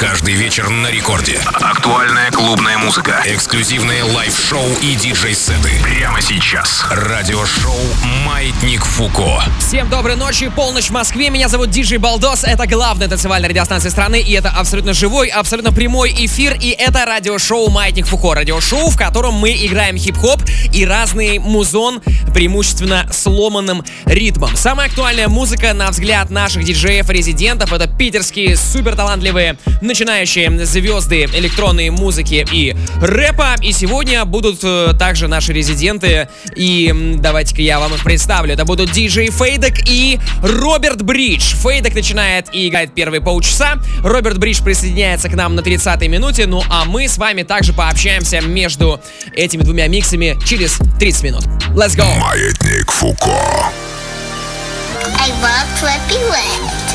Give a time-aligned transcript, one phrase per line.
[0.00, 1.40] Каждый вечер на рекорде.
[1.54, 3.22] Актуальная клубная музыка.
[3.24, 5.70] Эксклюзивные лайв-шоу и диджей-сеты.
[5.82, 6.84] Прямо сейчас.
[6.90, 7.80] Радиошоу
[8.26, 9.42] «Маятник Фуко».
[9.58, 11.30] Всем доброй ночи, полночь в Москве.
[11.30, 12.44] Меня зовут Диджей Балдос.
[12.44, 14.20] Это главная танцевальная радиостанция страны.
[14.20, 16.58] И это абсолютно живой, абсолютно прямой эфир.
[16.60, 18.34] И это радиошоу «Маятник Фуко».
[18.34, 20.42] Радиошоу, в котором мы играем хип-хоп
[20.74, 22.02] и разный музон,
[22.34, 24.54] преимущественно сломанным ритмом.
[24.56, 29.56] Самая актуальная музыка, на взгляд наших диджеев-резидентов, это питерские суперталантливые
[29.86, 33.56] начинающие звезды электронной музыки и рэпа.
[33.62, 36.28] И сегодня будут э, также наши резиденты.
[36.54, 38.52] И давайте-ка я вам их представлю.
[38.52, 41.54] Это будут диджей Фейдек и Роберт Бридж.
[41.56, 43.78] Фейдек начинает и играет первые полчаса.
[44.02, 46.46] Роберт Бридж присоединяется к нам на 30-й минуте.
[46.46, 49.00] Ну а мы с вами также пообщаемся между
[49.34, 51.44] этими двумя миксами через 30 минут.
[51.74, 52.06] Let's go!
[52.18, 53.72] Маятник Фуко.
[55.18, 56.85] I love Flippy Left.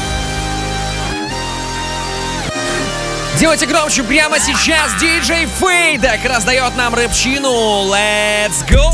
[3.41, 4.91] Делайте громче прямо сейчас.
[4.99, 7.89] Диджей Фейдек раздает нам рэпчину.
[7.89, 8.93] Let's go!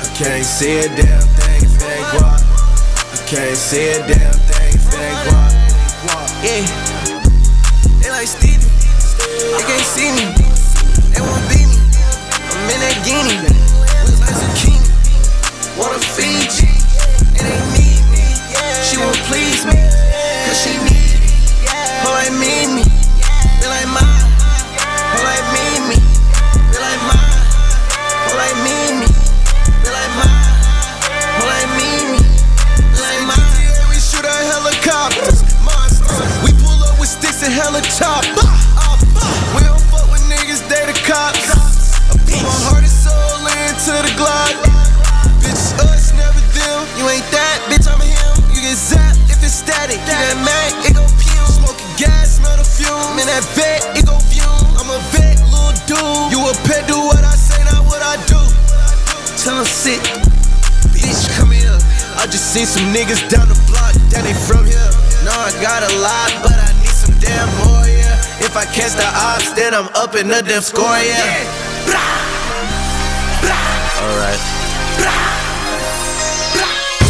[0.00, 2.40] I can't see a damn thing if it ain't guap.
[3.12, 5.52] I can't see a damn thing if it ain't guap.
[6.42, 6.64] Yeah.
[8.00, 8.64] They like Stevie.
[9.18, 10.32] They can't see me.
[11.12, 11.76] They won't beat me.
[12.48, 13.36] I'm in that guinea.
[14.06, 14.88] Looks like zucchini.
[15.76, 16.72] Wanna feed you.
[17.36, 18.00] It ain't me.
[18.82, 19.93] She won't please me.
[20.64, 20.96] She me.
[22.08, 22.84] Like me.
[23.60, 24.08] They like mine.
[25.20, 25.92] Like me.
[26.72, 27.36] They like mine.
[28.32, 28.56] Like.
[32.96, 33.44] They like mine.
[33.92, 35.44] We shoot at helicopters.
[35.60, 36.32] Monsters.
[36.44, 38.40] We pull up with sticks and helicopters.
[38.40, 38.53] We
[63.04, 64.80] niggas down the block, that they from here.
[65.28, 68.16] No, I got a lot, but I need some damn more, yeah.
[68.40, 71.44] If I catch the ops, then I'm up in the damn score, yeah.
[74.00, 74.40] Alright.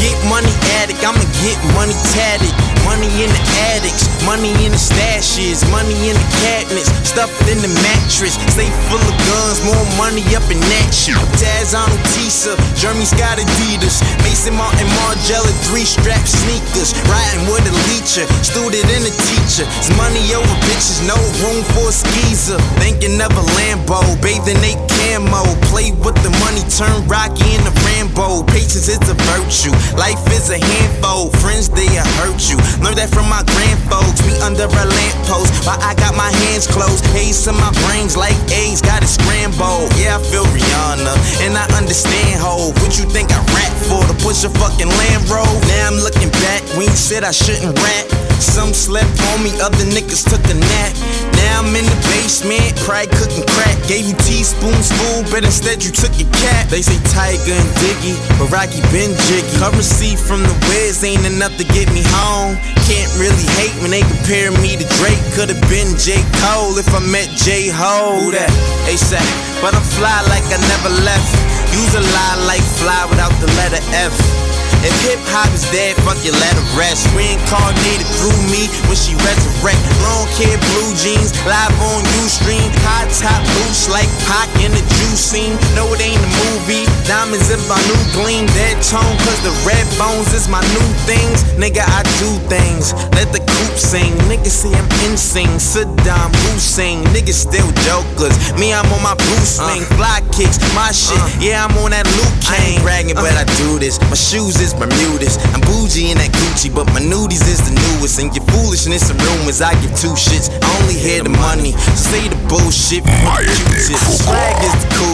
[0.03, 0.51] Get money
[0.83, 2.74] addict, I'ma get money tatted.
[2.85, 3.43] Money in the
[3.75, 8.37] attics, money in the stashes, money in the cabinets, stuff it in the mattress.
[8.53, 11.17] Stay full of guns, more money up in that shit.
[11.41, 16.93] Taz on Tisa, Jeremy Scott Adidas, Maison Martin Margiela, three strap sneakers.
[17.09, 19.67] Riding with a leecher, student and a teacher.
[19.81, 22.61] It's money over bitches, no room for a skeezer.
[22.79, 25.43] Thinking of a Lambo, bathing they camo.
[25.73, 28.45] Play with the money, turn Rocky into Rambo.
[28.53, 31.33] Patience is a virtue, life is a handful.
[31.41, 31.89] Friends, they
[32.21, 32.59] hurt you.
[32.83, 34.25] Learned that from my grandfolks.
[34.27, 37.05] Me under a lamppost, while I got my hands closed.
[37.13, 39.93] Haze in my brains like A's, got it scrambled.
[39.99, 41.15] Yeah, I feel Rihanna,
[41.45, 42.73] and I understand ho.
[42.81, 44.03] What you think I rap for?
[44.07, 45.61] To push a fucking Land Rover?
[45.69, 48.07] Now I'm looking back when you said I shouldn't rap.
[48.41, 51.34] Some slept on me, other niggas took a nap.
[51.43, 53.75] Now I'm in the basement, probably cooking crack.
[53.89, 56.71] Gave you teaspoons full, but instead you took your cat.
[56.71, 59.51] They say Tyga and Diggy, but Rocky been jiggy.
[59.59, 62.57] Currency from the Wiz ain't enough to get me home.
[62.87, 65.21] Can't really hate when they compare me to Drake.
[65.35, 66.21] Could've been J.
[66.45, 67.69] Cole if I met J.
[67.73, 68.21] Ho.
[68.21, 68.53] Who that?
[68.87, 69.25] ASAP.
[69.61, 71.31] But I'm fly like I never left.
[71.75, 74.54] Use a lie like fly without the letter F.
[74.85, 77.09] If hip hop is dead, fuck your let it rest.
[77.17, 79.81] Reincarnated through me when she resurrect.
[80.05, 82.69] Long hair, blue jeans, live on Ustream.
[82.85, 85.57] High top boots like Pac in the juice scene.
[85.73, 86.85] No, it ain't a movie.
[87.09, 88.45] Diamonds in my new gleam.
[88.53, 91.49] Dead tone, cause the red bones is my new things.
[91.57, 92.93] Nigga, I do things.
[93.17, 94.13] Let the coop sing.
[94.29, 95.57] Niggas say I'm insane.
[95.57, 97.01] Saddam Hussein.
[97.17, 98.37] Niggas still jokers.
[98.61, 99.81] Me, I'm on my blue swing.
[99.89, 99.97] Uh.
[99.97, 101.17] Fly kicks, my shit.
[101.17, 101.41] Uh.
[101.41, 102.53] Yeah, I'm on that Luke Kane.
[102.53, 103.43] I ain't bragging, but uh.
[103.43, 103.97] I do this.
[104.13, 105.39] My shoes is Bermudas.
[105.55, 108.19] I'm bougie in that Gucci, but my nudies is the newest.
[108.19, 110.51] And your foolishness and rumors, I give two shits.
[110.63, 111.73] I only hear the money.
[111.97, 113.05] So say the bullshit.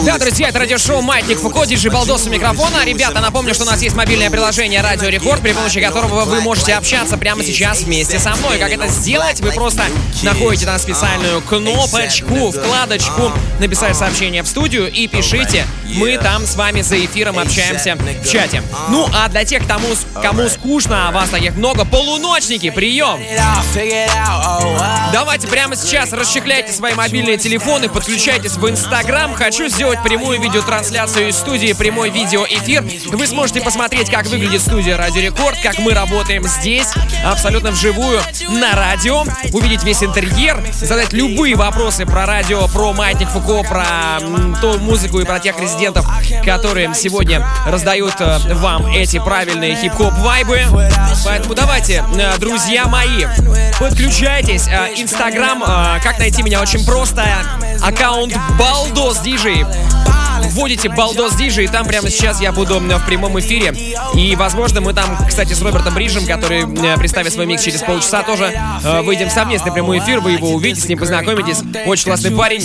[0.05, 2.83] Да, друзья, это радиошоу «Маятник Фуко», диджей Балдос у микрофона.
[2.85, 6.73] Ребята, напомню, что у нас есть мобильное приложение «Радио Рекорд», при помощи которого вы можете
[6.73, 8.57] общаться прямо сейчас вместе со мной.
[8.57, 9.41] Как это сделать?
[9.41, 9.83] Вы просто
[10.23, 15.65] находите там специальную кнопочку, вкладочку, написать сообщение в студию и пишите.
[15.95, 18.63] Мы там с вами за эфиром общаемся в чате.
[18.89, 19.87] Ну, а для тех, кому,
[20.21, 21.83] кому скучно, а вас таких много.
[21.83, 23.19] Полуночники, прием!
[25.11, 29.33] Давайте прямо сейчас расчехляйте свои мобильные телефоны, подключайтесь в Инстаграм.
[29.33, 32.85] Хочу сделать прямую видеотрансляцию из студии, прямой видеоэфир.
[33.07, 36.87] Вы сможете посмотреть, как выглядит студия Радио Рекорд, как мы работаем здесь,
[37.25, 38.21] абсолютно вживую,
[38.51, 44.19] на радио, увидеть весь интерьер, задать любые вопросы про радио, про Маятник Фуко, про
[44.61, 46.05] ту музыку и про тех резидентов,
[46.45, 50.59] которые сегодня раздают э, вам эти правильные хип-хоп вайбы.
[51.23, 53.25] Поэтому давайте, э, друзья мои,
[53.79, 54.67] подключайтесь.
[54.67, 55.63] Э, Инстаграм,
[56.03, 57.23] как найти меня очень просто.
[57.81, 59.65] Аккаунт Балдос Диджей
[60.49, 63.73] вводите Балдос Диджи, и там прямо сейчас я буду в прямом эфире.
[64.15, 66.67] И, возможно, мы там, кстати, с Робертом Бриджем, который
[66.97, 68.53] представит свой микс через полчаса, тоже
[68.83, 70.19] э, выйдем в совместный прямой эфир.
[70.19, 71.61] Вы его увидите, с ним познакомитесь.
[71.85, 72.61] Очень классный парень.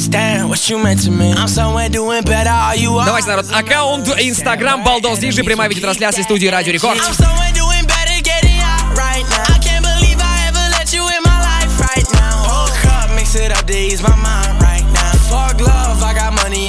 [3.04, 6.98] Давайте, народ, аккаунт Инстаграм Балдос Диджи, прямая видеотрансляция студии Радио Рекорд.
[13.46, 14.45] it up to ease my mind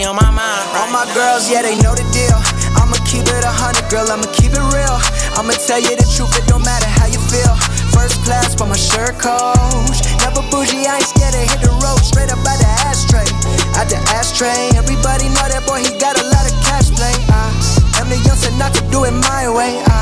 [0.07, 0.63] on my mind.
[0.80, 2.39] All my girls, yeah, they know the deal.
[2.80, 4.98] I'ma keep it a hundred, girl, I'ma keep it real.
[5.36, 7.51] I'ma tell you the truth, it don't matter how you feel.
[7.92, 10.00] First class, but my shirt coach.
[10.24, 12.00] Never bougie, I ain't scared to hit the road.
[12.00, 13.27] Straight up by the ashtray.
[13.75, 17.13] At the ashtray, everybody know that boy, he got a lot of cash play.
[17.27, 17.51] I
[18.00, 19.83] am the youngster, not to do it my way.
[19.83, 20.01] I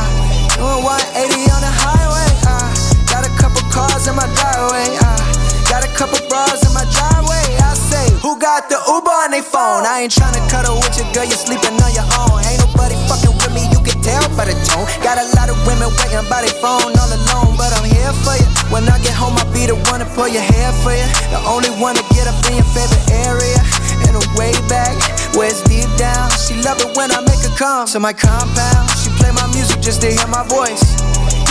[0.54, 2.30] doing 180 on the highway.
[2.46, 2.62] I
[3.10, 4.86] got a couple cars in my driveway.
[5.02, 5.36] I
[5.76, 7.58] Got a couple bras in my driveway.
[7.60, 9.82] I say, who got the Uber on their phone?
[9.90, 12.38] I ain't tryna cuddle with your girl, you're sleeping on your own.
[12.46, 14.86] Ain't nobody fucking with me, you can tell by the tone.
[15.02, 18.38] Got a lot of women waiting by their phone all alone, but I'm here for
[18.38, 18.46] you.
[18.70, 21.08] When I get home, I'll be the one to pull your hair for you.
[21.34, 23.58] The only one to get up in your favorite area.
[24.06, 24.94] And a way back,
[25.34, 26.30] where it's deep down.
[26.38, 28.86] She love it when I make her come to my compound.
[29.02, 30.86] She play my music just to hear my voice.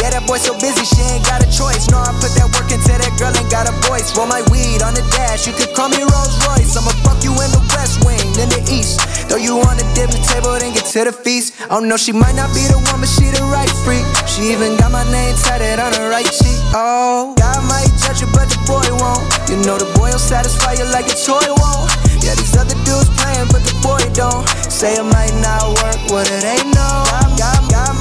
[0.02, 1.87] Yeah, that boy so busy, she ain't got a choice.
[1.94, 4.11] No, I put that work into that girl, ain't got a voice.
[4.19, 6.75] Roll my weed on the dash, you could call me Rolls Royce.
[6.75, 8.99] I'ma fuck you in the west wing, in the east.
[9.31, 11.55] Throw you on the dinner table, then get to the feast.
[11.70, 14.08] Oh don't know, she might not be the one, but she the right freak.
[14.25, 16.56] She even got my name tatted on her right cheek.
[16.73, 19.20] Oh, God might judge you, but the boy won't.
[19.52, 21.93] You know the boy will satisfy you like a toy won't.
[22.25, 24.49] Yeah, these other dudes playing, but the boy don't.
[24.73, 26.88] Say it might not work, what it ain't no.
[27.12, 27.93] God, God, God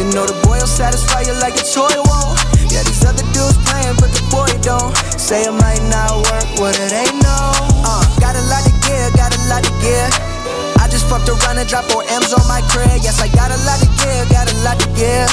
[0.00, 2.32] You know the boy will satisfy you like a toy won't.
[2.72, 4.96] Yeah, these other dudes playing, but the boy don't.
[5.20, 7.36] Say it might not work, what it ain't no.
[7.84, 10.08] Uh, got a lot to give, got a lot to give.
[10.80, 12.88] I just fucked around and dropped four M's on my crib.
[13.04, 15.28] Yes, I got a lot to give, got a lot to give.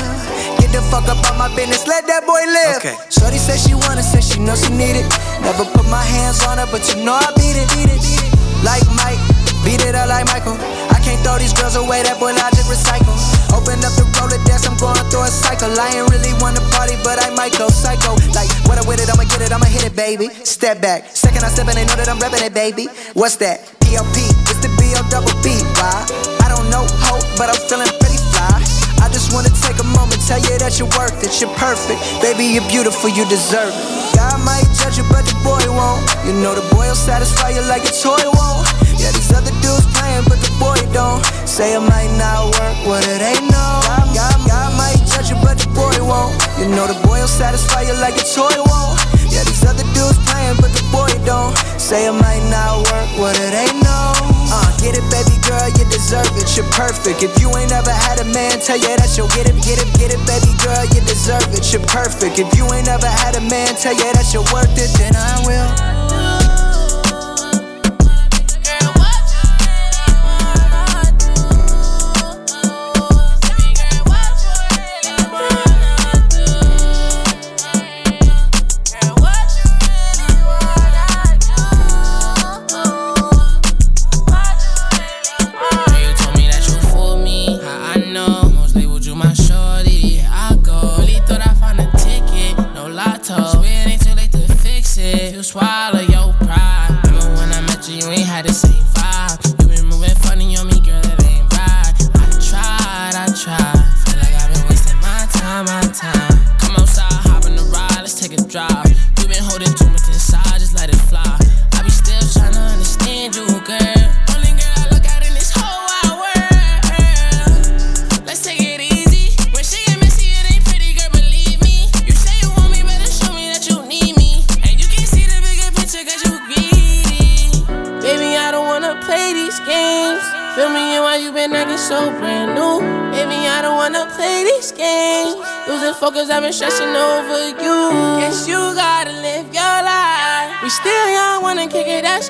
[0.60, 2.84] Get the fuck up on my business, let that boy live.
[2.84, 3.00] Okay.
[3.08, 5.08] Shorty said she wanna, said she know she need it.
[5.48, 8.20] Never put my hands on her, but you know I beat it, beat it, beat
[8.20, 8.36] it.
[8.68, 9.24] Like Mike,
[9.64, 10.60] beat it up like Michael.
[10.92, 13.16] I can't throw these girls away, that boy logic recycle.
[13.56, 15.72] Open up the Rolodex, I'm going through a cycle.
[15.72, 18.16] I ain't really wanna party, but I might go psycho.
[18.36, 20.30] Like, what I with it, I'ma get it, I'ma hit it, baby.
[20.44, 21.08] Step back.
[21.16, 22.88] Second I step in, they know that I'm reppin' it, baby.
[23.14, 23.64] What's that?
[23.80, 26.04] PLP, it's the B O double B, why?
[26.44, 28.60] I don't know hope, but I'm feeling pretty fly.
[29.00, 32.04] I just wanna take a moment, tell you that you're worth it, you're perfect.
[32.20, 34.16] Baby, you're beautiful, you deserve it.
[34.16, 36.04] God might judge you, but the boy won't.
[36.26, 38.77] You know the boy will satisfy you like a toy won't.
[38.98, 41.24] Yeah, these other dudes playing, but the boy don't.
[41.46, 43.66] Say it might not work, what it ain't no.
[44.14, 46.34] God, God, might judge you, but the boy won't.
[46.58, 48.98] You know the boy will satisfy you like a toy won't.
[49.30, 51.54] Yeah, these other dudes playing, but the boy don't.
[51.78, 54.14] Say it might not work, what it ain't no.
[54.50, 57.24] Uh, get it, baby girl, you deserve it, you're perfect.
[57.24, 59.90] If you ain't ever had a man tell you that you'll get it, get it,
[59.98, 62.40] get it, baby girl, you deserve it, you're perfect.
[62.40, 65.42] If you ain't ever had a man tell you that you're worth it, then I
[65.46, 65.97] will.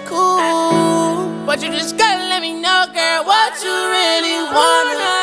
[0.06, 0.38] Cool.
[1.46, 5.17] But you just gotta let me know, girl, what you really wanna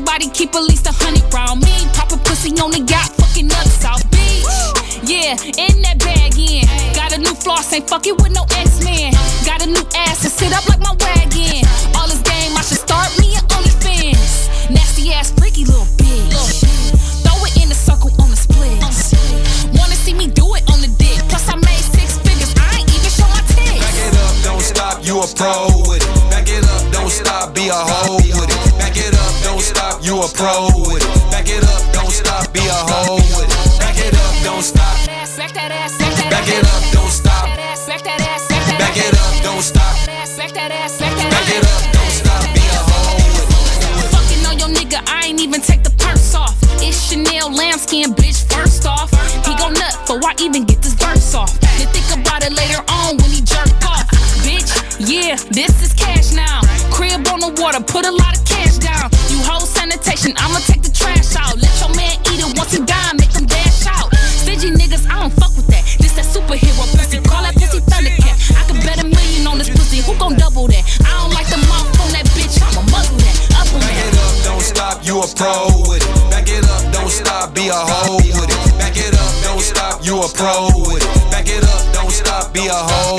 [0.00, 1.76] Everybody keep at least a hundred round me.
[1.92, 4.48] Pop a pussy on the yacht, fucking up South Beach.
[5.04, 6.64] Yeah, in that bag in.
[6.96, 9.12] Got a new floss, ain't fucking with no X-Men.
[9.44, 11.68] Got a new ass to sit up like my wagon.
[12.00, 14.72] All this game, I should start me an OnlyFans.
[14.72, 16.64] Nasty ass, freaky little bitch.
[17.20, 19.12] Throw it in the circle on the splits.
[19.76, 21.20] Wanna see me do it on the dick.
[21.28, 23.84] Plus I made six figures, I ain't even show my tits.
[23.84, 25.69] Back it up, don't stop, you a pro
[30.20, 31.30] a pro with it.
[31.32, 33.80] Back it up, don't stop, be a hoe with it.
[33.80, 34.84] Back it up, don't stop.
[35.08, 37.48] Back that ass, back that Back it up, don't stop.
[37.88, 39.96] Back that ass, back that Back it up, don't stop.
[40.36, 44.12] Back that ass, back that Back it up, don't stop, be a hoe with it.
[44.12, 46.56] Fucking on your nigga, I ain't even take the purse off.
[46.84, 49.08] It's Chanel lambskin, bitch, first off.
[49.46, 51.56] He go nut for I even get this verse off.
[51.80, 54.04] Then think about it later on when he jerk off.
[54.44, 54.68] Bitch,
[55.00, 56.60] yeah, this is cash now.
[56.92, 59.08] Crib on the water, put a lot of cash down.
[60.20, 61.56] Sanitation, I'ma take the trash out.
[61.56, 64.12] Let your man eat it once he die, make him dash out.
[64.14, 65.84] Stingy niggas, I don't fuck with that.
[65.98, 68.36] This that superhero pussy, call that pussy Thundercat.
[68.56, 70.84] I could bet a million on this pussy, who gon' double that?
[71.04, 73.36] I don't like the mouth on that bitch, I'ma muzzle that.
[73.56, 76.12] Up on Back it up, don't stop, you a pro with it.
[76.28, 78.60] Back it up, don't stop, be a hoe with it.
[78.76, 81.30] Back it up, don't stop, you a pro with it.
[81.32, 83.09] Back it up, don't stop, be a hoe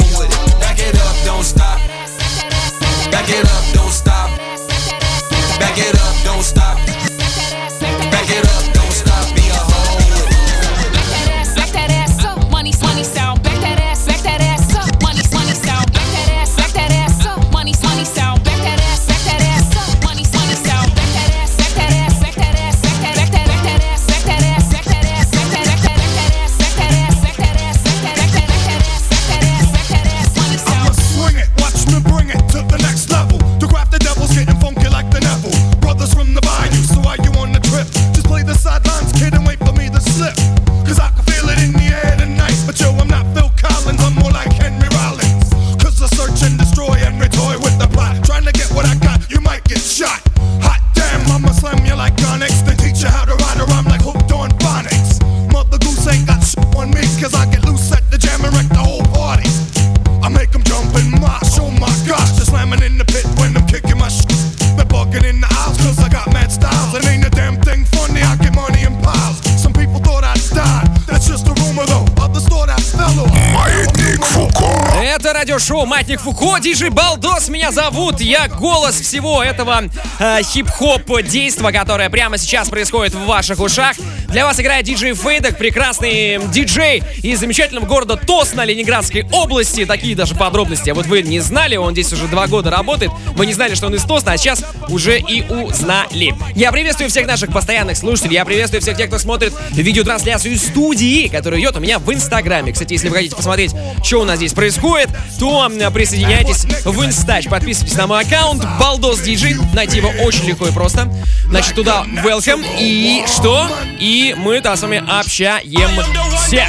[76.22, 78.22] Фуко», диджей Балдос меня зовут.
[78.22, 79.84] Я голос всего этого
[80.20, 83.96] э, хип-хоп действа, которое прямо сейчас происходит в ваших ушах.
[84.32, 89.86] Для вас играет диджей Фейдок, прекрасный диджей из замечательного города Тосна Ленинградской области.
[89.86, 90.90] Такие даже подробности.
[90.90, 93.12] А вот вы не знали, он здесь уже два года работает.
[93.36, 96.34] Вы не знали, что он из Тосна, а сейчас уже и узнали.
[96.56, 98.36] Я приветствую всех наших постоянных слушателей.
[98.36, 102.72] Я приветствую всех тех, кто смотрит видеотрансляцию студии, которая идет у меня в Инстаграме.
[102.72, 105.10] Кстати, если вы хотите посмотреть, что у нас здесь происходит,
[105.40, 107.50] то присоединяйтесь в Инстач.
[107.50, 109.58] Подписывайтесь на мой аккаунт Балдос Диджи.
[109.74, 111.12] Найти его очень легко и просто.
[111.48, 112.66] Значит, туда welcome.
[112.80, 113.68] И что?
[114.00, 116.68] И мы-то с вами общаемся.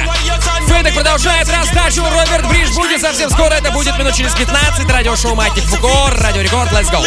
[0.67, 2.01] Фейдек продолжает раздачу.
[2.01, 3.53] Роберт Бридж будет совсем скоро.
[3.53, 4.89] Это будет минут через 15.
[4.89, 6.13] Радиошоу Матик Фукор.
[6.19, 6.71] Радио Рекорд.
[6.71, 7.03] Let's go.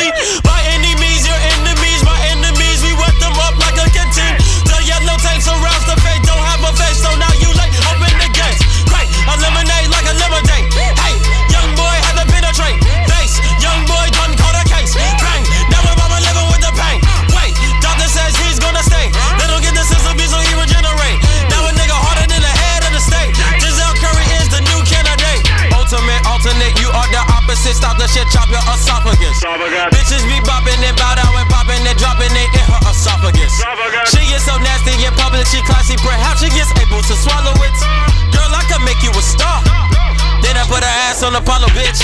[41.36, 42.00] Apollo, bitch.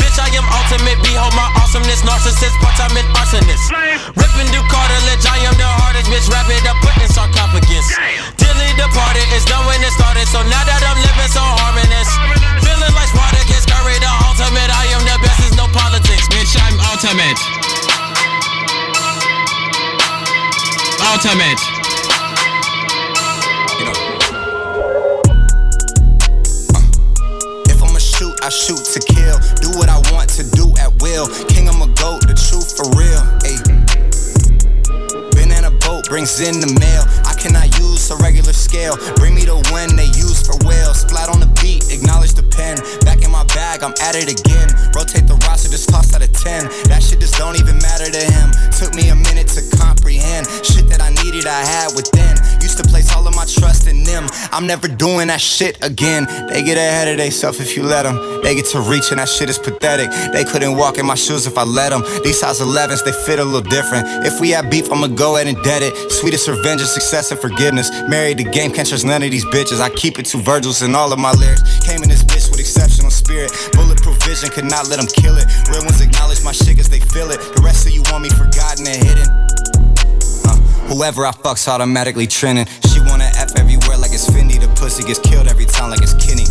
[0.00, 0.96] Bitch, I am ultimate.
[1.04, 2.00] Behold my awesomeness.
[2.00, 3.68] Narcissist, part-time an arsonist.
[4.16, 6.24] Ripping through cartilage, I am the hardest bitch.
[6.32, 7.86] Wrap it up, put in sarcophagus.
[8.40, 10.24] Dilly departed, it's done when it started.
[10.32, 12.08] So now that I'm living so harmonious.
[12.64, 14.72] Feeling like Spartacus, Curry the ultimate.
[14.72, 16.24] I am the best, there's no politics.
[16.32, 17.36] Bitch, I'm ultimate.
[21.04, 21.79] Ultimate.
[54.70, 56.26] Never doing that shit again.
[56.46, 58.14] They get ahead of themselves if you let them.
[58.44, 60.08] They get to reach and that shit is pathetic.
[60.30, 62.02] They couldn't walk in my shoes if I let them.
[62.22, 64.06] These size 11s, they fit a little different.
[64.24, 65.92] If we have beef, I'ma go ahead and dead it.
[66.12, 67.90] Sweetest revenge is success and forgiveness.
[68.08, 69.80] Married the game, can't trust none of these bitches.
[69.80, 71.62] I keep it to Virgils in all of my lyrics.
[71.84, 73.50] Came in this bitch with exceptional spirit.
[73.72, 75.50] Bulletproof vision, could not let them kill it.
[75.68, 77.40] Real ones acknowledge my shit as they feel it.
[77.56, 79.26] The rest of you want me forgotten and hidden.
[80.46, 80.54] Uh,
[80.86, 82.66] whoever I fuck's automatically trending.
[85.10, 86.46] Gets killed every time like it's Kenny.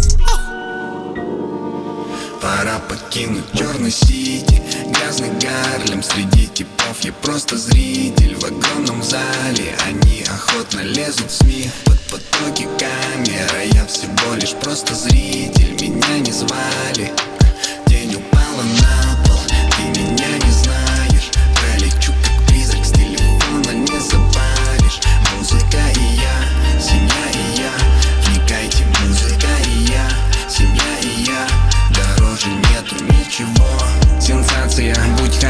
[2.41, 4.61] Пора покинуть черный сити.
[4.93, 9.75] Грязный Гарлем среди типов Я просто зритель в огромном зале.
[9.87, 11.69] Они охотно лезут в СМИ.
[11.85, 15.73] Под потоки камер я всего лишь просто зритель.
[15.81, 17.13] Меня не звали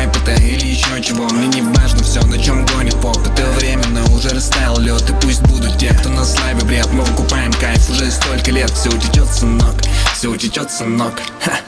[0.08, 1.28] будь хайп это или еще чего?
[1.30, 5.42] Мне не важно все, на чем гонит поп Это временно, уже растаял лед И пусть
[5.44, 6.88] будут те, кто на славе бред.
[6.92, 8.70] Мы выкупаем кайф уже столько лет.
[8.72, 9.76] Все утечет, сынок,
[10.14, 11.14] все утечет, сынок.
[11.44, 11.60] Ха.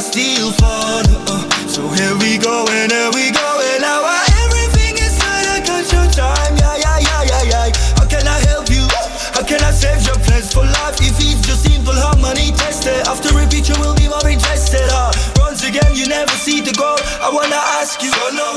[0.00, 0.50] Still.
[0.64, 1.04] Uh,
[1.68, 6.08] so here we go and here we go and now I, everything is got your
[6.08, 7.76] time, yeah, yeah, yeah, yeah, yeah.
[8.00, 8.80] How can I help you?
[9.36, 10.96] How can I save your plans for life?
[11.04, 14.88] If it's just simple harmony tested, after repeat you will be more interested.
[14.88, 16.96] Uh, once again, you never see the goal.
[17.20, 18.49] I wanna ask you, so now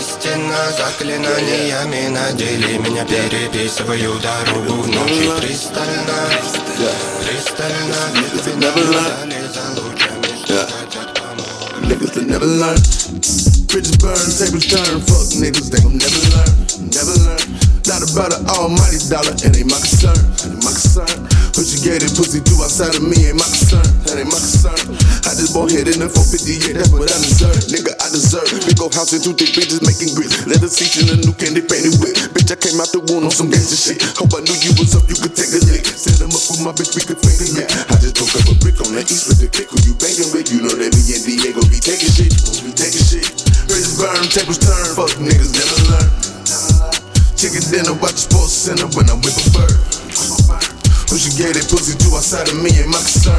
[0.00, 6.18] истина Заклинаниями надели меня Переписываю дорогу в ночи пристально
[7.22, 7.96] Пристально
[8.56, 11.60] Наблюдали за лучами Что хотят помочь
[11.90, 12.76] Niggas that never learn.
[13.66, 15.00] Bridges burn, tables turn.
[15.10, 16.52] Fuck niggas, they gon' never learn.
[16.86, 17.40] Never learn.
[17.86, 20.14] Not about an almighty dollar, it ain't my concern.
[20.14, 21.39] It ain't my concern.
[21.60, 23.84] What you get it, pussy do outside of me ain't my concern.
[24.08, 24.96] That ain't my concern.
[25.28, 27.52] I just bought head in the 458, that's what I deserve.
[27.68, 28.48] Nigga, I deserve.
[28.64, 30.48] Big old house and two thick bitches making grits.
[30.48, 32.16] Leather seats in a new candy painted whip.
[32.32, 34.00] Bitch, I came out the wound on some gangster shit.
[34.16, 35.84] Hope I knew you was up, you could take a lick.
[35.84, 37.68] Set them up with my bitch, we could finger yeah.
[37.92, 39.68] I just broke up a brick on the east with the click.
[39.68, 40.48] Who you banging with?
[40.48, 42.32] You know that me and Diego be taking shit.
[42.64, 43.28] We taking shit.
[43.68, 44.96] Bridges burn, tables turn.
[44.96, 46.08] Fuck niggas never learn.
[47.36, 49.99] Chicken dinner, watch sports center when I'm with a bird.
[51.10, 53.36] Should get it pussy to outside of me and my concern.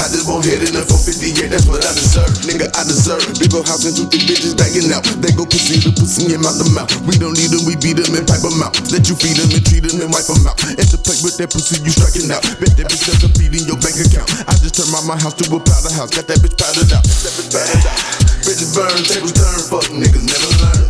[0.00, 2.32] I just won't hit it in the 458, that's what I deserve.
[2.48, 3.20] Nigga, I deserve.
[3.36, 5.04] Big old house and two thick bitches banging out.
[5.20, 6.88] They go pussy to pussy in mouth to mouth.
[7.04, 8.72] We don't need them, we beat them and pipe them out.
[8.88, 10.56] Let you feed them and treat them and wipe them out.
[10.80, 12.40] Interplay with that pussy, you striking out.
[12.56, 14.32] Bet that bitch that's a feed in your bank account.
[14.48, 16.08] I just turned my, my house to a powder house.
[16.08, 17.04] Got that bitch powdered out.
[17.04, 18.00] That bitch powdered out.
[18.48, 20.88] Bitches burn, tables turn, fuck niggas never learn.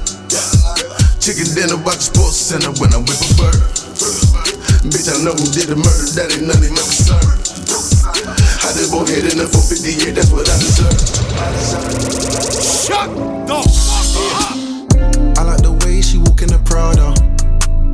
[1.19, 4.30] Chicken dinner, watch sports center when I whip a bird.
[4.81, 7.21] Bitch, I know who did the murder, that ain't none of my concern.
[8.65, 10.97] I just won't hit in the 458, that's what I deserve.
[12.65, 13.13] Shut
[13.45, 14.57] the fuck up!
[15.37, 17.13] I like the way she walk in the Prada.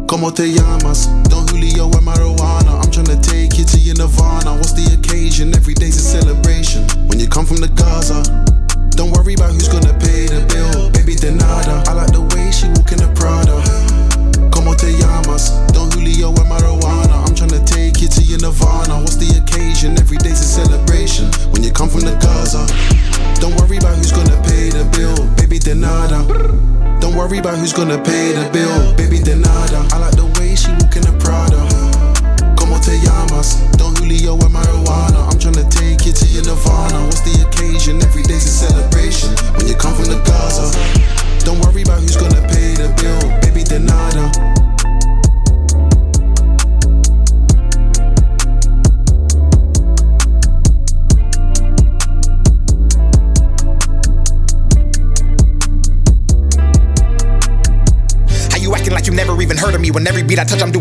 [0.07, 1.11] Como te llamas?
[1.27, 2.79] Don Julio and marijuana.
[2.79, 4.55] I'm tryna take you to your Nirvana.
[4.55, 5.53] What's the occasion?
[5.55, 6.87] Every day's a celebration.
[7.11, 8.16] When you come from the Gaza,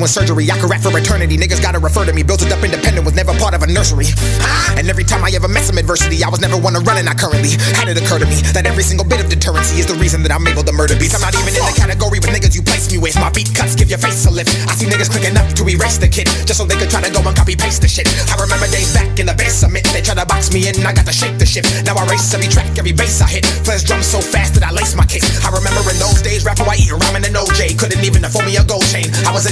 [0.06, 0.52] doing surgery.
[0.52, 1.38] I can rap for eternity.
[1.38, 2.22] Niggas gotta refer to me.
[2.24, 4.06] Built it up independent, was never part of a nursery.
[4.78, 7.10] And every time I ever met some adversity, I was never one to run, and
[7.10, 9.96] I currently had it occur to me that every single bit of deterrency is the
[9.96, 11.16] reason that I'm able to murder beats.
[11.16, 13.16] I'm not even in the category with niggas you place me with.
[13.18, 14.54] My beat cuts give your face a lift.
[14.70, 17.12] I see niggas quick enough to erase the kid just so they could try to
[17.12, 18.08] go and copy paste the shit.
[18.30, 21.06] I remember days back in the basement, they tried to box me in, I got
[21.10, 21.66] to shake the shit.
[21.86, 23.46] Now I race every track, every bass I hit.
[23.66, 24.45] Flash drums so fast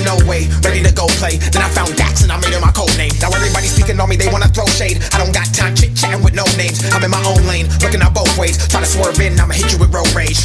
[0.04, 1.40] no way ready to go play.
[1.40, 3.12] Then I found Dax and I made him my code name.
[3.20, 5.02] Now everybody speaking on me, they wanna throw shade.
[5.16, 6.84] I don't got time chit chatting with no names.
[6.92, 8.60] I'm in my own lane, looking out both ways.
[8.68, 10.40] Try to swerve in, I'ma hit you with road rage.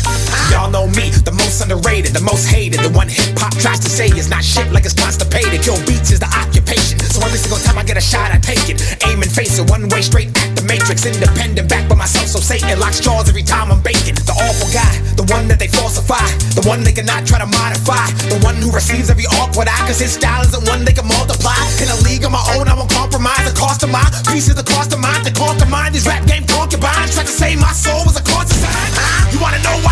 [0.51, 2.81] Y'all know me, the most underrated, the most hated.
[2.81, 5.63] The one hip hop tries to say is not shit like it's constipated.
[5.63, 6.78] Kill beats is the occupation.
[7.19, 8.79] So every single time I get a shot, I take it.
[9.11, 11.03] Aim and face it, one way straight at the matrix.
[11.03, 14.15] Independent, back by myself, so Satan locks jaws every time I'm baking.
[14.23, 14.87] The awful guy,
[15.19, 16.23] the one that they falsify,
[16.55, 19.99] the one they cannot try to modify, the one who receives every awkward eye, cause
[19.99, 21.59] his style isn't one they can multiply.
[21.83, 24.63] In a league of my own, I won't compromise the cost of my pieces, the
[24.63, 25.91] cost of mine, to conquer mine.
[25.91, 29.35] These rap game concubines try to say my soul was a of sign.
[29.35, 29.88] You wanna know why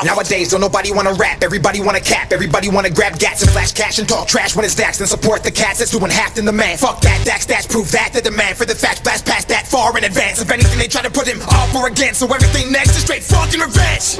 [0.00, 0.16] greatest of all.
[0.16, 3.98] Nowadays, don't nobody wanna rap, everybody wanna cap, everybody wanna grab gats and flash cash
[3.98, 6.52] and talk trash when it's Dax, then support the cats that's doing half in the
[6.52, 6.76] man.
[6.76, 9.96] Fuck that, Dax, that's proof that the demand for the facts blast past that far
[9.96, 10.40] in advance.
[10.40, 13.22] If anything, they try to put him off or against, so everything next is straight
[13.22, 14.18] fucking revenge.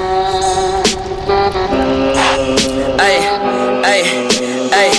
[2.99, 3.17] Ay,
[3.85, 4.01] ay,
[4.73, 4.89] ay.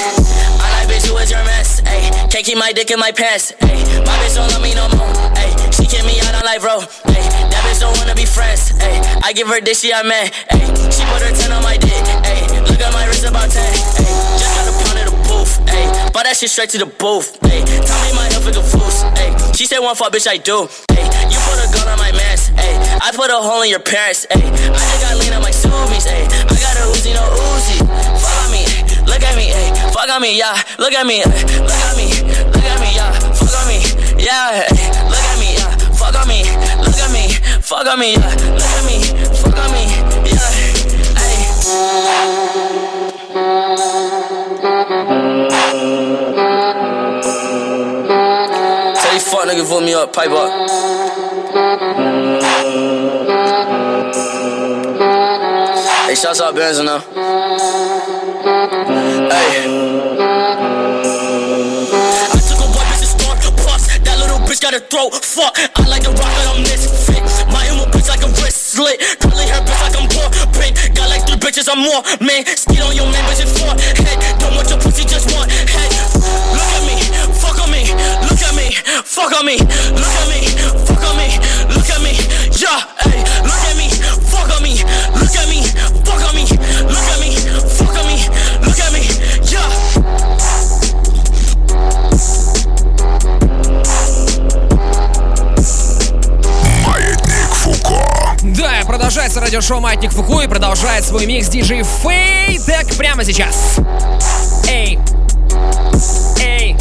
[0.61, 1.83] I like bitch is your mess.
[1.87, 3.53] Ay, can't keep my dick in my pants.
[3.63, 5.13] Ay, my bitch don't love me no more.
[5.37, 6.81] Ay, she kick me out on life, bro.
[6.81, 7.50] That
[7.81, 8.73] don't wanna be friends.
[8.81, 10.31] Ay, I give her dick, she a man.
[10.53, 10.61] Ay,
[10.93, 12.05] she put her 10 on my dick.
[12.29, 13.57] Ay, look at my wrist about 10.
[13.57, 14.05] Ay,
[14.37, 15.53] just got a pound of the booth.
[15.67, 17.41] Ay, bought that shit straight to the booth.
[17.43, 19.03] Ay, tell me my health is a foos.
[19.17, 20.69] Ay, she said one fuck, bitch, I do.
[20.93, 22.53] Ay, you put a gun on my mans.
[22.61, 24.27] Ay, I put a hole in your parents.
[24.31, 26.05] Ay, I just got lean on my sumies.
[26.07, 27.81] Ay, I got a Uzi, no Uzi.
[27.81, 28.63] On me,
[29.09, 30.53] look at me, ay, fuck on me, yeah.
[30.79, 32.07] Look at me, look at me,
[32.45, 33.13] look at me, yeah.
[33.33, 33.81] Fuck on me,
[34.21, 34.69] yeah.
[34.69, 35.00] ay,
[37.71, 38.19] fuck on me, yeah.
[38.19, 38.99] Look at me,
[39.39, 40.41] fuck on me, yeah.
[41.17, 41.37] Ay.
[49.21, 50.51] fuck nigga put me up, pipe up.
[56.09, 56.99] Hey, shouts out Benz now.
[59.31, 61.00] Hey.
[64.71, 65.25] Little bitch got a throat.
[65.25, 67.23] Fuck, I like the rock and I'm misfit.
[67.51, 69.01] My emo bitch like a wrist slit.
[69.21, 70.95] Curly hair bitch like I'm poor pink.
[70.95, 72.47] Got like three bitches, I'm more man.
[72.47, 74.19] Skid on your man, bitch, it's four head.
[74.41, 75.51] Don't want your pussy, just want
[99.51, 103.79] радио шоу Маятник Фуку и продолжает свой микс диджей Фейдек прямо сейчас.
[104.69, 104.97] Эй!
[106.41, 106.77] Эй!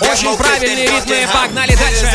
[0.00, 2.08] Очень правильные ритмы, погнали дальше.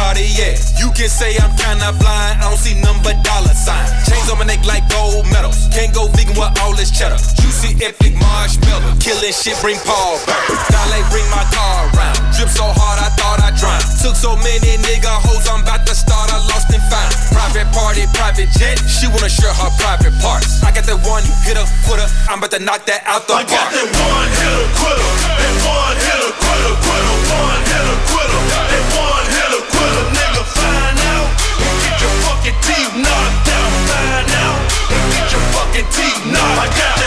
[0.00, 0.54] Cartier.
[0.78, 3.86] You can say I'm kinda blind, I don't see number dollar sign.
[4.06, 5.68] Chains on my neck like gold medals.
[5.74, 7.18] Can't go vegan with all this cheddar.
[7.60, 8.96] Juicy Eptic Marshmello.
[9.04, 10.48] Killing shit, bring Paul back.
[10.72, 12.16] Dolly, bring my car around.
[12.32, 13.84] Drip so hard, I thought I drowned.
[14.00, 17.12] Took so many nigga hoes, I'm about to start, I lost and found.
[17.36, 18.80] Private party, private jet.
[18.88, 20.64] She wanna share her private parts.
[20.64, 22.08] I got that one hitter, quitter.
[22.32, 23.52] I'm about to knock that out the I park.
[23.52, 29.26] got that one hitter quitter, that one hitter quitter, quitter, one hitter quitter, that one
[29.36, 30.04] hitter quitter.
[30.16, 33.72] Nigga, find out and get your fucking teeth knocked out.
[33.84, 34.60] Find out
[34.96, 36.80] and get your fucking teeth knocked.
[36.96, 36.99] I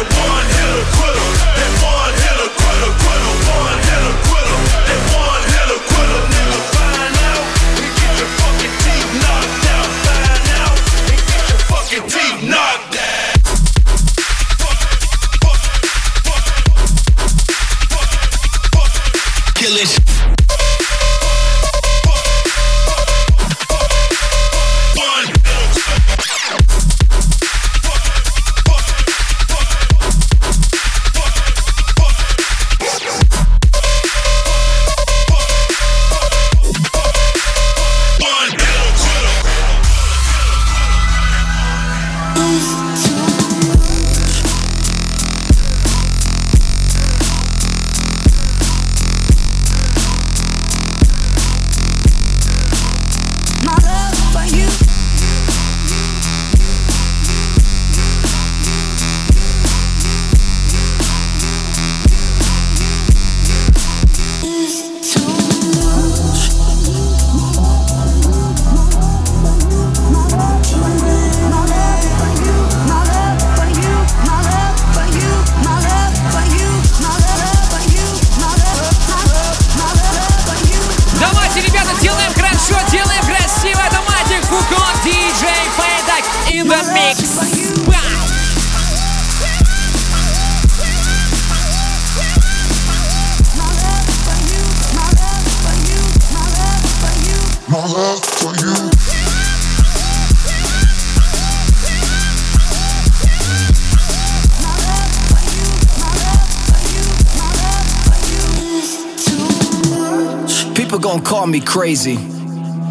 [111.22, 112.16] call me crazy.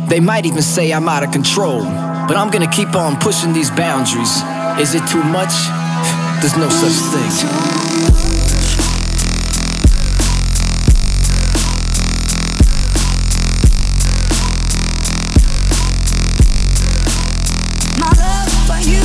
[0.08, 1.82] They might even say I'm out of control.
[1.82, 4.42] But I'm gonna keep on pushing these boundaries.
[4.80, 5.54] Is it too much?
[6.42, 7.32] There's no such thing.
[18.00, 19.02] My love for you.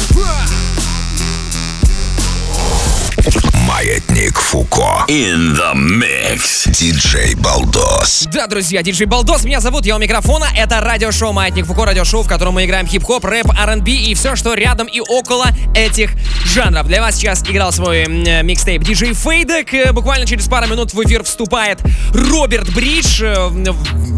[3.66, 5.05] Маятник Фуко.
[5.09, 6.65] In the mix.
[6.79, 8.27] Диджей Балдос.
[8.31, 10.45] Да, друзья, диджей Балдос, меня зовут, я у микрофона.
[10.55, 14.53] Это радиошоу Маятник Фуко, радиошоу, в котором мы играем хип-хоп, рэп, R&B и все, что
[14.53, 16.11] рядом и около этих
[16.45, 16.85] жанров.
[16.85, 19.73] Для вас сейчас играл свой э, микстейп диджей Фейдек.
[19.73, 21.79] Э, Буквально через пару минут в эфир вступает
[22.13, 23.23] Роберт Бридж.
[23.23, 23.49] Э,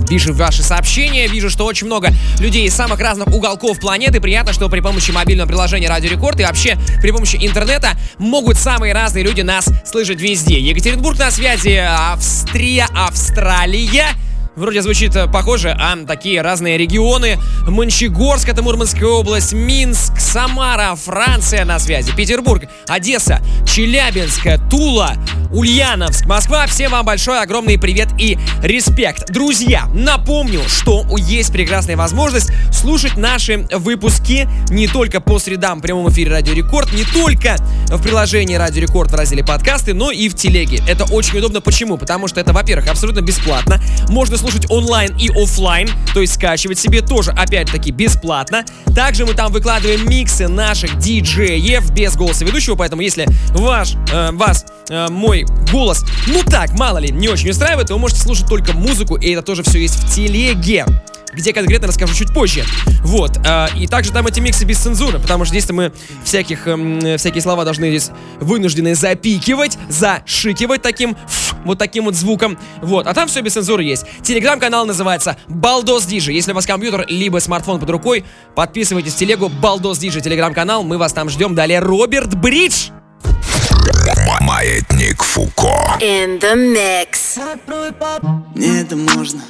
[0.10, 4.20] Вижу ваши сообщения, вижу, что очень много людей из самых разных уголков планеты.
[4.20, 8.94] Приятно, что при помощи мобильного приложения Радио Рекорд и вообще при помощи интернета могут самые
[8.94, 10.60] разные люди нас слышать везде.
[10.60, 14.08] Екатеринбург на связи, Австрия, Австралия.
[14.60, 17.38] Вроде звучит э, похоже, а такие разные регионы.
[17.68, 25.14] Мончегорск, это Мурманская область, Минск, Самара, Франция на связи, Петербург, Одесса, Челябинск, Тула,
[25.52, 26.68] Ульяновск, Москва.
[26.68, 29.32] Всем вам большой, огромный привет и респект.
[29.32, 36.10] Друзья, напомню, что есть прекрасная возможность слушать наши выпуски не только по средам в прямом
[36.10, 37.56] эфире Радио Рекорд, не только
[37.88, 40.82] в приложении Радио Рекорд в разделе подкасты, но и в телеге.
[40.88, 41.62] Это очень удобно.
[41.62, 41.98] Почему?
[41.98, 43.82] Потому что это, во-первых, абсолютно бесплатно.
[44.10, 48.66] Можно слушать онлайн и офлайн, то есть скачивать себе тоже, опять-таки, бесплатно.
[48.96, 54.66] Также мы там выкладываем миксы наших диджеев без голоса ведущего, поэтому если ваш, э, вас,
[54.90, 59.16] э, мой голос, ну так, мало ли, не очень устраивает, вы можете слушать только музыку,
[59.16, 60.86] и это тоже все есть в телеге
[61.34, 62.64] где конкретно расскажу чуть позже.
[63.02, 63.38] Вот.
[63.46, 65.92] э, и также там эти миксы без цензуры, потому что здесь мы
[66.24, 71.16] всяких, эм, всякие слова должны здесь вынуждены запикивать, зашикивать таким
[71.66, 72.58] вот таким вот звуком.
[72.82, 73.08] Вот.
[73.08, 74.06] А там все без цензуры есть.
[74.24, 76.32] Телеграм-канал называется Балдос Диджи.
[76.32, 80.84] Если у вас компьютер либо смартфон под рукой, подписывайтесь в телегу Балдос Диджи телеграм-канал.
[80.84, 81.56] Мы вас там ждем.
[81.56, 82.90] Далее Роберт Бридж.
[84.42, 85.98] Маятник Фуко.
[86.00, 87.40] In the mix.
[88.56, 89.42] Мне это можно,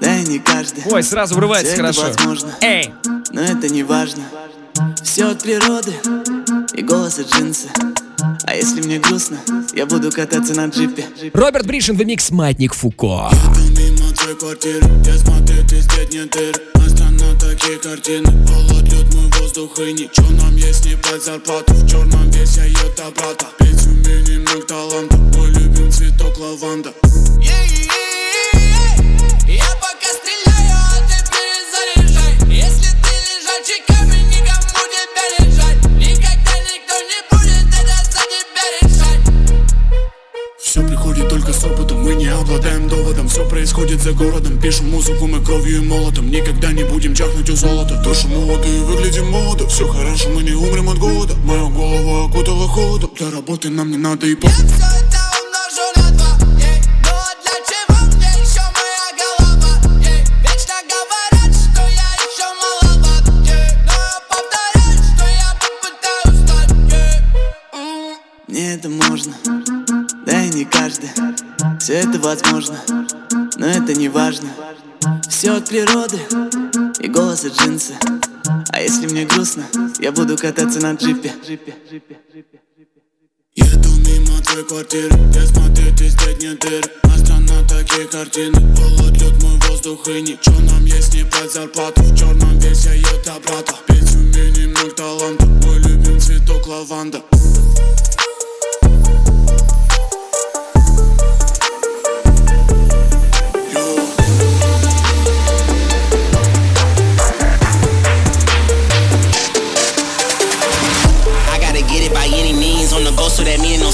[0.00, 0.82] да и не каждый.
[0.86, 2.02] Ой, сразу врывается это хорошо.
[2.02, 2.92] возможно, Эй!
[3.30, 4.22] но это не важно.
[5.02, 5.92] Все от природы
[6.74, 7.68] и голос от джинсы.
[8.44, 9.38] А если мне грустно,
[9.74, 11.04] я буду кататься на джипе.
[11.32, 13.30] Роберт in the mix Маятник Фуко.
[14.38, 19.92] Квартиры Я смотрю, ты нет дыры На страна такие картины Холод, лед, мой воздух и
[19.92, 24.62] ничего нам есть не под зарплату В черном весь я ета брата Петь умений, много
[24.66, 26.92] таланта Мой любим цветок лаванда
[27.40, 28.05] Я
[43.26, 44.58] городом Все происходит за городом.
[44.60, 46.30] Пишем музыку мы кровью и молотом.
[46.30, 48.00] Никогда не будем чахнуть у золота.
[48.02, 49.66] Душу молоды и выглядим молодо.
[49.68, 51.34] Все хорошо, мы не умрем от голода.
[51.44, 53.10] Мою голову окутала холодом.
[53.16, 54.48] Для работы нам не надо и по...
[68.48, 69.34] Мне это можно,
[70.24, 71.10] да и не каждый.
[71.78, 72.78] Все это возможно
[73.66, 74.48] но это не важно.
[75.28, 76.18] Все от природы
[77.00, 77.94] и голос от джинсы.
[78.70, 79.64] А если мне грустно,
[79.98, 81.32] я буду кататься на джипе.
[83.56, 89.20] Еду мимо твоей квартиры Я смотрю, ты здесь нет дыры На страна такие картины Холод,
[89.20, 93.36] лед, мой воздух и ничего нам есть не под зарплату В черном весь я ета
[93.46, 97.22] брата Петь умений, много таланта Мой любим цветок лаванда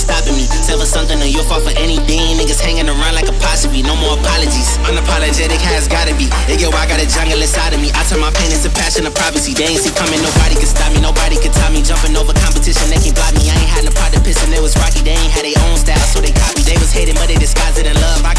[0.02, 0.50] stopping me.
[0.82, 2.34] For something or you'll fall for anything.
[2.34, 4.74] Niggas hanging around like a apostrophe, no more apologies.
[4.82, 6.26] Unapologetic has gotta be.
[6.58, 7.94] Yo, I got a jungle inside of me.
[7.94, 9.54] I turn my pain into passion of privacy.
[9.54, 11.86] They ain't see coming, nobody can stop me, nobody can top me.
[11.86, 13.46] Jumping over competition, they can't block me.
[13.46, 15.06] I ain't had no pot to piss and it was rocky.
[15.06, 16.66] They ain't had their own style, so they copy.
[16.66, 18.26] They was hating, but they disguised it in love.
[18.26, 18.34] I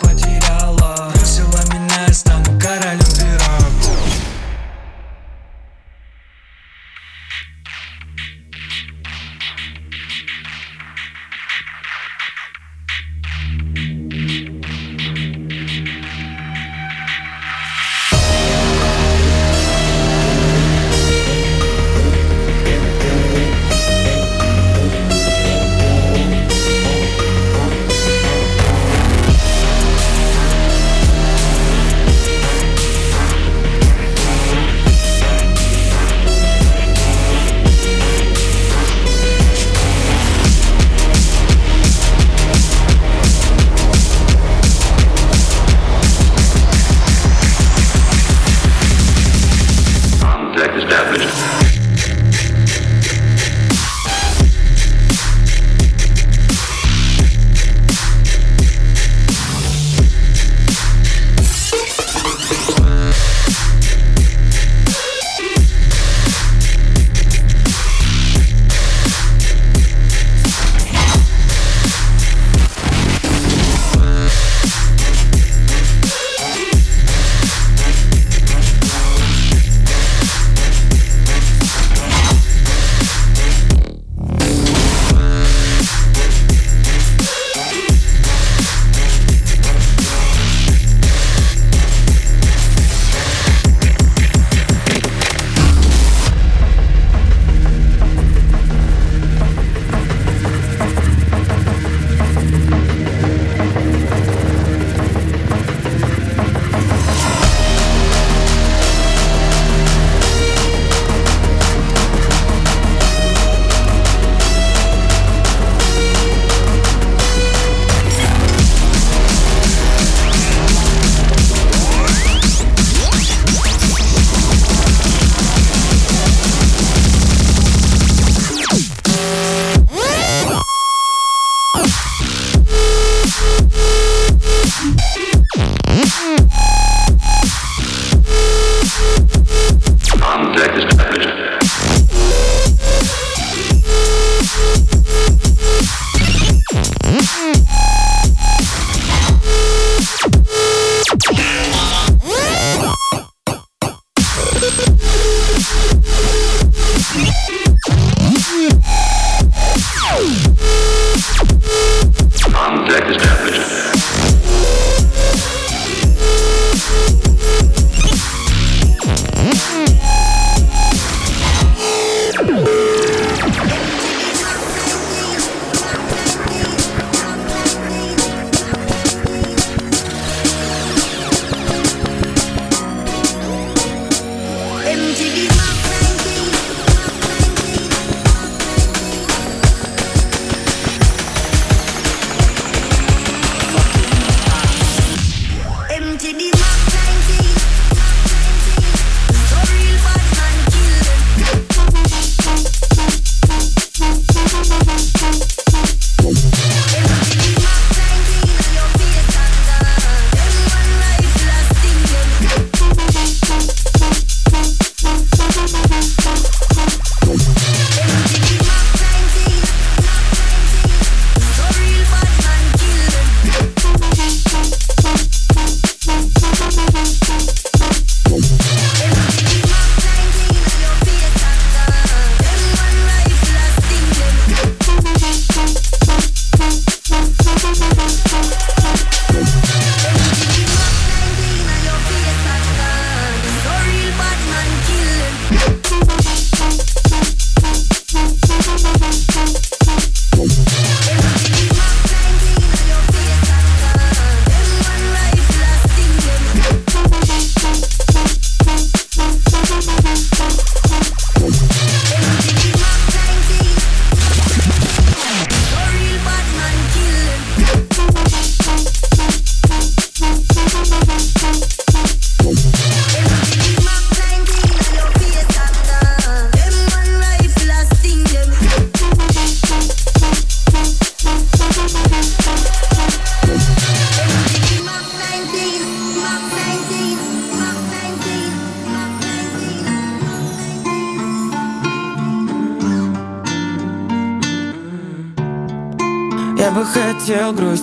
[0.00, 0.43] ты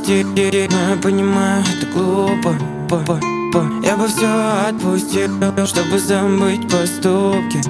[0.07, 2.55] но я понимаю, это глупо
[2.89, 3.19] по- по-
[3.53, 4.27] по- Я бы все
[4.67, 5.29] отпустил,
[5.67, 7.61] чтобы забыть поступки.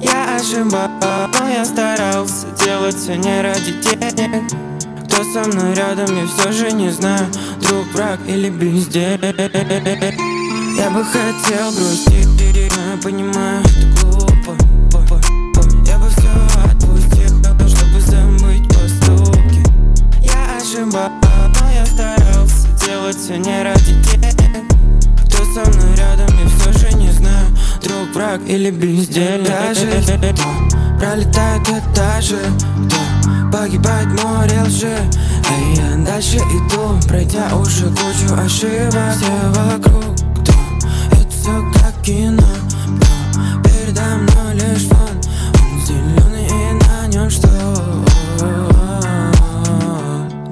[0.00, 4.50] Я ошибался, но я старался делать все не ради денег.
[5.06, 7.26] Кто со мной рядом, я все же не знаю
[7.60, 10.14] Друг, враг или бездельник.
[10.78, 12.28] Я бы хотел грустить,
[12.76, 14.01] но я понимаю, это глупо
[28.46, 29.86] или бездельник Даже
[30.98, 32.38] пролетает этажи
[32.86, 32.96] Кто
[33.52, 34.96] погибает море лжи.
[35.48, 39.14] А я дальше иду, пройдя уже кучу ошибок.
[39.16, 40.52] Все вокруг кто?
[41.12, 42.42] Это все как кино.
[42.88, 45.20] Но передо мной лишь фон.
[45.60, 47.48] Он зеленый и на нем что?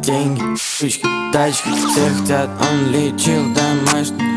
[0.02, 1.70] Деньги, штучки, тачки.
[1.70, 4.29] Все хотят, он лечил домашний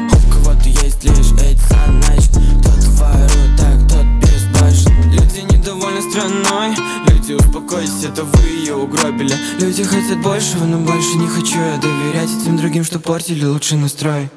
[7.63, 9.35] Люди, успокойтесь, это вы ее угробили.
[9.59, 14.29] Люди хотят большего, но больше не хочу я доверять Этим другим, что портили лучший настрой.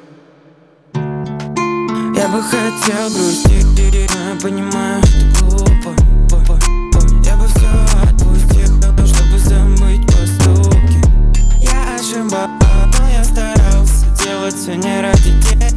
[0.93, 3.65] Я бы хотел грустить,
[4.15, 5.93] но понимаю, это глупо.
[6.29, 7.69] По- по- по- Я бы все
[8.03, 11.01] отпустил, чтобы забыть поступки.
[11.61, 15.75] Я ошибался, но я старался делать все не ради денег.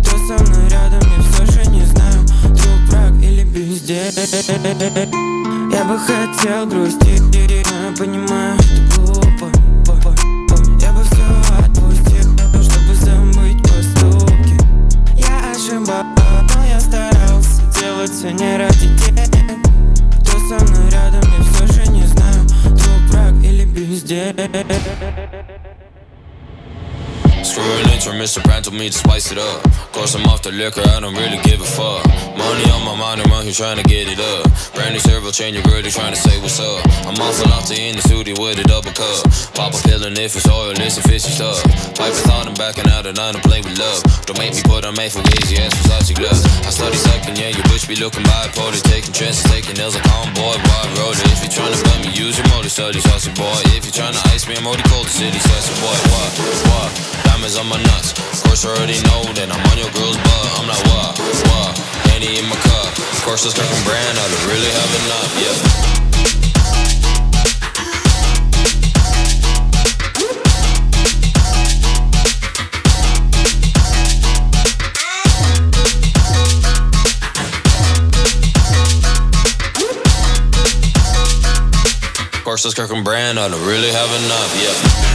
[0.00, 5.31] Кто со мной рядом, я все же не знаю Друг, враг или бездельник
[5.72, 9.46] Я бы хотел грустить, я понимаю, это глупо.
[9.86, 11.24] По- по- по- Я бы все
[11.58, 14.56] отпустил, чтобы забыть поступки.
[15.16, 19.66] Я ошибался, но я старался делать все не ради денег.
[20.20, 25.41] Кто со мной рядом, я все же не знаю Друг, враг или бездельник
[27.52, 28.40] Screw an intro, Mr.
[28.40, 29.60] Brand told me to spice it up.
[29.92, 32.00] Course I'm off the liquor, I don't really give a fuck.
[32.32, 34.48] Money on my mind, I'm out here trying to get it up.
[34.72, 36.80] Brand new servo chain, your girl, they trying to say what's up.
[37.04, 39.28] I'm awful out there in the studio with a double cup.
[39.52, 41.60] Pop a pill and if it's oil, it's a fishy stuff.
[41.92, 44.00] Pipe a thought, I'm backing out and I don't play with love.
[44.24, 46.48] Don't make me put on made for easy ass Versace gloves.
[46.64, 48.80] I study sucking, yeah, your bitch be looking bipolar.
[48.80, 50.56] Taking chances, taking L's like I'm boy,
[50.96, 51.20] roller.
[51.28, 53.60] If you're trying to bum me, use your motor study, saucy boy.
[53.76, 56.00] If you're trying to ice me, I'm already cold the city, saucy boy.
[56.16, 56.32] What?
[56.72, 57.12] What?
[57.42, 58.12] Diamonds on my nuts.
[58.12, 60.46] Of course, I already know that I'm on your girl's butt.
[60.62, 61.18] I'm like, what?
[61.50, 61.74] What?
[62.06, 62.94] Henny in my cup.
[62.94, 64.14] Of course, it's fucking brand.
[64.16, 65.58] I don't really have enough, yeah.
[82.38, 83.40] Of course, it's cooking brand.
[83.40, 85.11] I don't really have enough, yeah.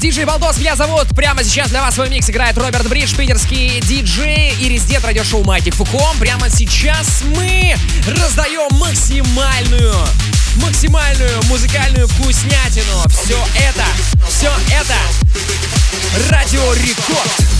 [0.00, 1.08] диджей Балдос меня зовут.
[1.14, 5.74] Прямо сейчас для вас свой микс играет Роберт Бридж, питерский диджей и резидент радиошоу Майтик
[5.74, 6.16] Фуком.
[6.18, 7.76] Прямо сейчас мы
[8.06, 9.94] раздаем максимальную
[10.56, 13.04] максимальную музыкальную вкуснятину.
[13.08, 13.84] Все это,
[14.28, 14.96] все это
[16.30, 16.78] радиорекорд.
[16.80, 17.59] Рекорд.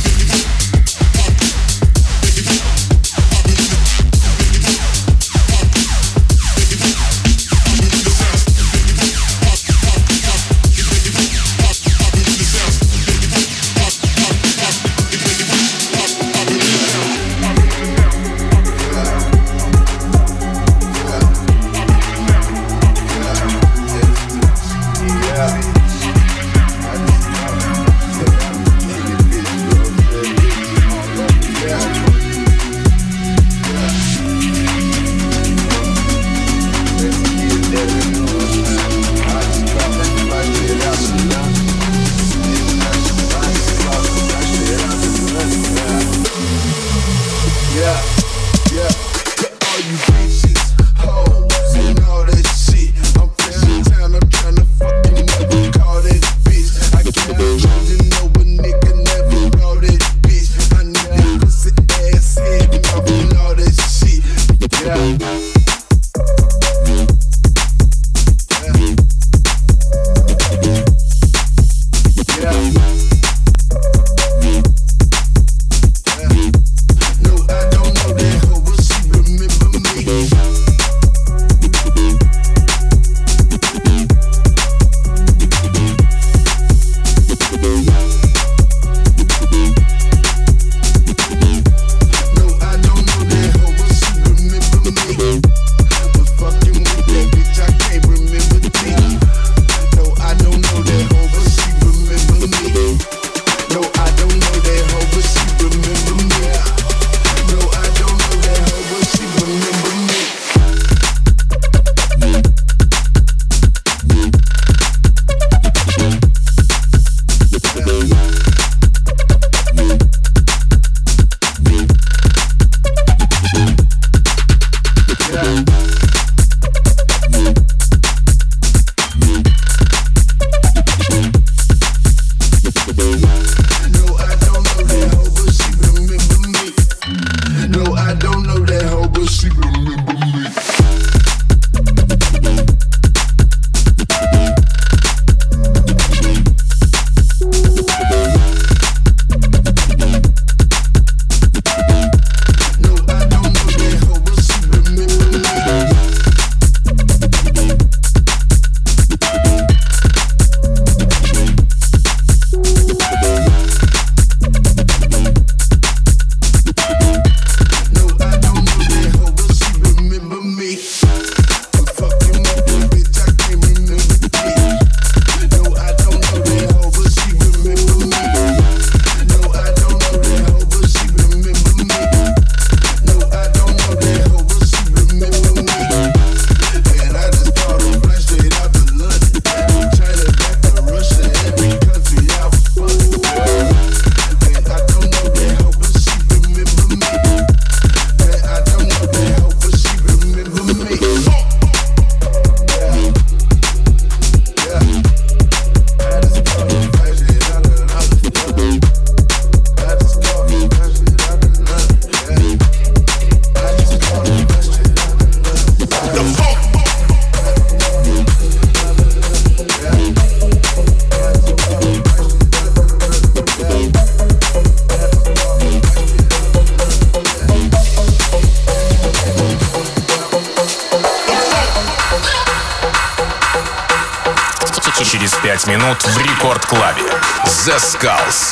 [238.03, 238.49] House.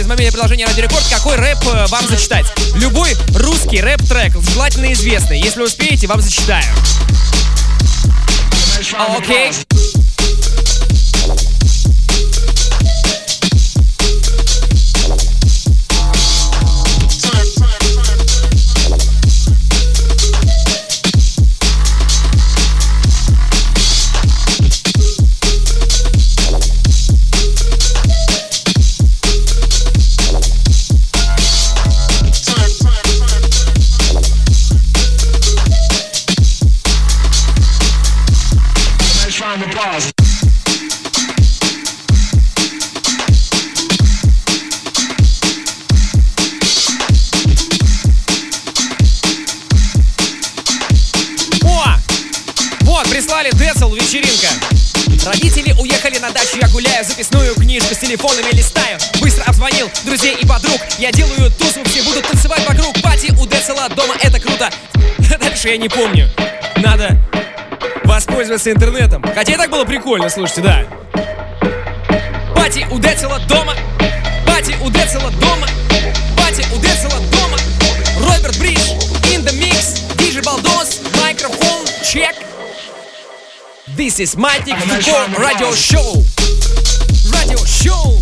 [0.00, 2.46] Чате через мобильное приложение Радио Рекорд, какой рэп э, вам зачитать.
[2.74, 5.40] Любой русский рэп-трек, желательно известный.
[5.40, 6.64] Если успеете, вам зачитаю.
[8.96, 9.50] А, Окей.
[9.50, 9.79] Nice
[55.24, 58.98] Родители уехали на дачу, я гуляю, записную книжку с телефонами листаю.
[59.20, 60.80] Быстро обзвонил друзей и подруг.
[60.98, 62.98] Я делаю тусу, все будут танцевать вокруг.
[63.02, 64.70] Пати у Децела дома, это круто.
[65.40, 66.30] Дальше я не помню.
[66.76, 67.18] Надо
[68.04, 69.22] воспользоваться интернетом.
[69.34, 70.86] Хотя и так было прикольно, слушайте, да.
[72.54, 73.74] Пати у Децела дома.
[74.46, 75.68] Пати у Децела дома.
[84.00, 86.24] This is Mighty Football Radio Show.
[87.36, 88.16] Radio Show.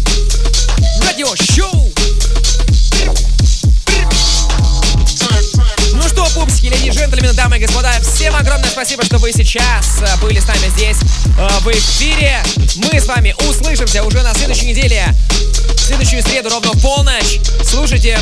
[1.07, 1.70] Radio Show.
[5.95, 10.03] Ну что, пупсики, леди и джентльмены, дамы и господа, всем огромное спасибо, что вы сейчас
[10.03, 10.99] э, были с нами здесь
[11.39, 12.43] э, в эфире.
[12.74, 15.03] Мы с вами услышимся уже на следующей неделе,
[15.75, 17.41] в следующую среду ровно полночь.
[17.65, 18.19] Слушайте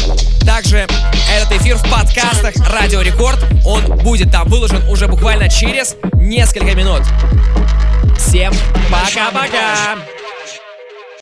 [0.46, 0.86] также
[1.30, 3.38] этот эфир в подкастах Радио Рекорд.
[3.64, 7.02] Он будет там выложен уже буквально через несколько минут.
[8.18, 8.52] Всем
[8.90, 10.15] пока-пока!